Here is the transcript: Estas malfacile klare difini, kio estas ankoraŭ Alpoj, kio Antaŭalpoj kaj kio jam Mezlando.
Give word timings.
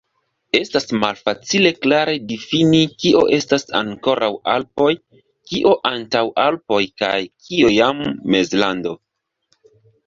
Estas 0.59 0.87
malfacile 1.01 1.71
klare 1.83 2.15
difini, 2.31 2.81
kio 3.03 3.21
estas 3.37 3.67
ankoraŭ 3.81 4.31
Alpoj, 4.57 4.89
kio 5.53 5.75
Antaŭalpoj 5.93 6.83
kaj 7.05 7.17
kio 7.51 7.73
jam 7.79 8.07
Mezlando. 8.37 8.99